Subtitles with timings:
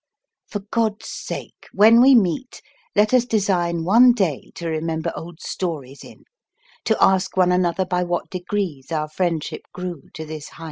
[0.47, 2.63] For God's sake, when we meet,
[2.95, 6.23] let us design one day to remember old stories in,
[6.85, 10.59] to ask one another by what degrees our friendship grew to this height 'tis at.